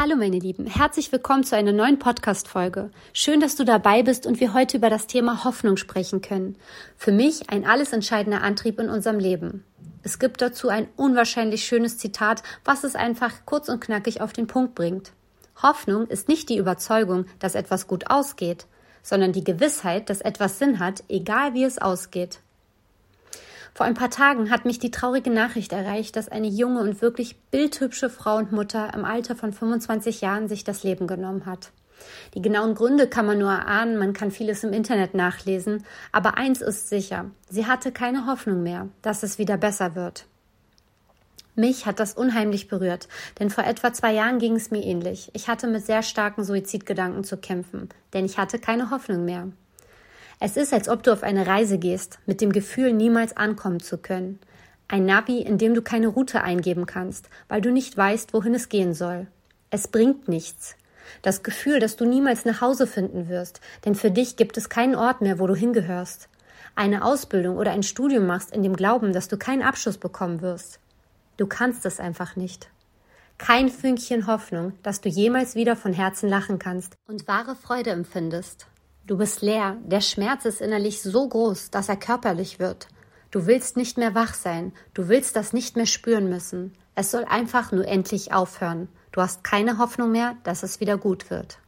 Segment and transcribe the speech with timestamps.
[0.00, 2.92] Hallo meine Lieben, herzlich willkommen zu einer neuen Podcast-Folge.
[3.12, 6.54] Schön, dass du dabei bist und wir heute über das Thema Hoffnung sprechen können.
[6.96, 9.64] Für mich ein alles entscheidender Antrieb in unserem Leben.
[10.04, 14.46] Es gibt dazu ein unwahrscheinlich schönes Zitat, was es einfach kurz und knackig auf den
[14.46, 15.10] Punkt bringt.
[15.60, 18.66] Hoffnung ist nicht die Überzeugung, dass etwas gut ausgeht,
[19.02, 22.38] sondern die Gewissheit, dass etwas Sinn hat, egal wie es ausgeht.
[23.74, 27.38] Vor ein paar Tagen hat mich die traurige Nachricht erreicht, dass eine junge und wirklich
[27.50, 31.70] bildhübsche Frau und Mutter im Alter von 25 Jahren sich das Leben genommen hat.
[32.34, 36.60] Die genauen Gründe kann man nur erahnen, man kann vieles im Internet nachlesen, aber eins
[36.60, 40.26] ist sicher, sie hatte keine Hoffnung mehr, dass es wieder besser wird.
[41.58, 43.08] Mich hat das unheimlich berührt,
[43.40, 45.28] denn vor etwa zwei Jahren ging es mir ähnlich.
[45.34, 49.48] Ich hatte mit sehr starken Suizidgedanken zu kämpfen, denn ich hatte keine Hoffnung mehr.
[50.40, 53.98] Es ist, als ob du auf eine Reise gehst, mit dem Gefühl, niemals ankommen zu
[53.98, 54.38] können.
[54.86, 58.68] Ein Navi, in dem du keine Route eingeben kannst, weil du nicht weißt, wohin es
[58.68, 59.26] gehen soll.
[59.70, 60.76] Es bringt nichts.
[61.22, 64.94] Das Gefühl, dass du niemals nach Hause finden wirst, denn für dich gibt es keinen
[64.94, 66.28] Ort mehr, wo du hingehörst.
[66.76, 70.78] Eine Ausbildung oder ein Studium machst in dem Glauben, dass du keinen Abschluss bekommen wirst.
[71.36, 72.70] Du kannst es einfach nicht.
[73.38, 78.66] Kein Fünkchen Hoffnung, dass du jemals wieder von Herzen lachen kannst und wahre Freude empfindest.
[79.08, 82.88] Du bist leer, der Schmerz ist innerlich so groß, dass er körperlich wird.
[83.30, 86.74] Du willst nicht mehr wach sein, du willst das nicht mehr spüren müssen.
[86.94, 88.88] Es soll einfach nur endlich aufhören.
[89.12, 91.58] Du hast keine Hoffnung mehr, dass es wieder gut wird.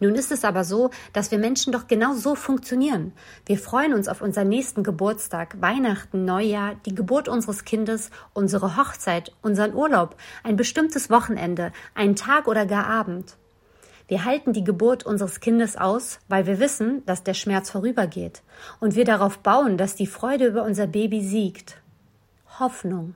[0.00, 3.12] Nun ist es aber so, dass wir Menschen doch genau so funktionieren.
[3.46, 9.30] Wir freuen uns auf unseren nächsten Geburtstag, Weihnachten, Neujahr, die Geburt unseres Kindes, unsere Hochzeit,
[9.42, 13.36] unseren Urlaub, ein bestimmtes Wochenende, einen Tag oder gar Abend.
[14.06, 18.42] Wir halten die Geburt unseres Kindes aus, weil wir wissen, dass der Schmerz vorübergeht
[18.80, 21.80] und wir darauf bauen, dass die Freude über unser Baby siegt.
[22.58, 23.14] Hoffnung.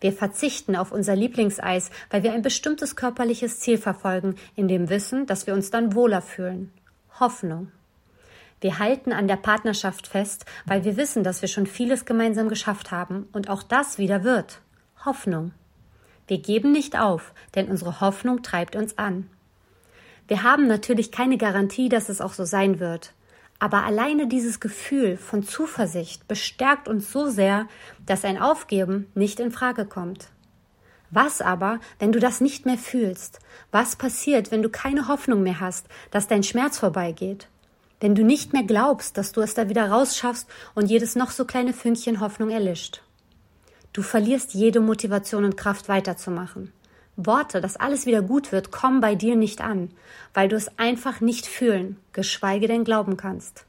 [0.00, 5.26] Wir verzichten auf unser Lieblingseis, weil wir ein bestimmtes körperliches Ziel verfolgen, in dem Wissen,
[5.26, 6.70] dass wir uns dann wohler fühlen.
[7.18, 7.72] Hoffnung.
[8.60, 12.90] Wir halten an der Partnerschaft fest, weil wir wissen, dass wir schon vieles gemeinsam geschafft
[12.90, 14.60] haben und auch das wieder wird.
[15.04, 15.52] Hoffnung.
[16.26, 19.28] Wir geben nicht auf, denn unsere Hoffnung treibt uns an.
[20.28, 23.12] Wir haben natürlich keine Garantie, dass es auch so sein wird.
[23.58, 27.66] Aber alleine dieses Gefühl von Zuversicht bestärkt uns so sehr,
[28.04, 30.28] dass ein Aufgeben nicht in Frage kommt.
[31.10, 33.38] Was aber, wenn du das nicht mehr fühlst?
[33.70, 37.48] Was passiert, wenn du keine Hoffnung mehr hast, dass dein Schmerz vorbeigeht?
[38.00, 41.44] Wenn du nicht mehr glaubst, dass du es da wieder rausschaffst und jedes noch so
[41.44, 43.02] kleine Fünkchen Hoffnung erlischt?
[43.92, 46.72] Du verlierst jede Motivation und Kraft weiterzumachen.
[47.16, 49.90] Worte, dass alles wieder gut wird, kommen bei dir nicht an,
[50.34, 53.64] weil du es einfach nicht fühlen, geschweige denn glauben kannst.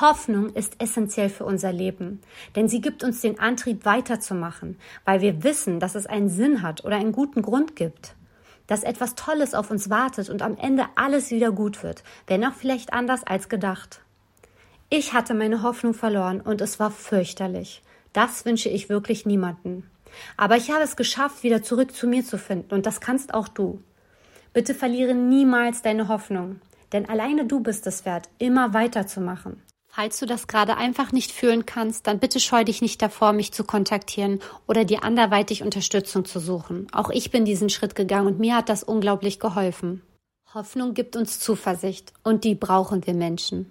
[0.00, 2.20] Hoffnung ist essentiell für unser Leben,
[2.56, 6.84] denn sie gibt uns den Antrieb weiterzumachen, weil wir wissen, dass es einen Sinn hat
[6.84, 8.14] oder einen guten Grund gibt,
[8.66, 12.52] dass etwas Tolles auf uns wartet und am Ende alles wieder gut wird, wenn auch
[12.52, 14.02] vielleicht anders als gedacht.
[14.90, 17.82] Ich hatte meine Hoffnung verloren und es war fürchterlich.
[18.12, 19.84] Das wünsche ich wirklich niemanden.
[20.36, 23.48] Aber ich habe es geschafft, wieder zurück zu mir zu finden, und das kannst auch
[23.48, 23.82] du.
[24.52, 26.60] Bitte verliere niemals deine Hoffnung,
[26.92, 29.62] denn alleine du bist es wert, immer weiterzumachen.
[29.90, 33.52] Falls du das gerade einfach nicht fühlen kannst, dann bitte scheu dich nicht davor, mich
[33.52, 36.86] zu kontaktieren oder dir anderweitig Unterstützung zu suchen.
[36.92, 40.02] Auch ich bin diesen Schritt gegangen und mir hat das unglaublich geholfen.
[40.54, 43.70] Hoffnung gibt uns Zuversicht und die brauchen wir Menschen.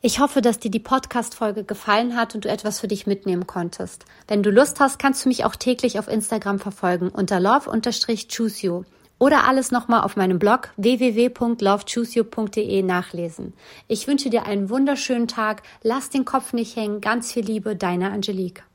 [0.00, 4.04] Ich hoffe, dass dir die Podcast-Folge gefallen hat und du etwas für dich mitnehmen konntest.
[4.28, 8.84] Wenn du Lust hast, kannst du mich auch täglich auf Instagram verfolgen unter love-chooseyou
[9.18, 13.54] oder alles nochmal auf meinem Blog www.lovechooseyou.de nachlesen.
[13.88, 18.10] Ich wünsche dir einen wunderschönen Tag, lass den Kopf nicht hängen, ganz viel Liebe, deine
[18.10, 18.66] Angelique.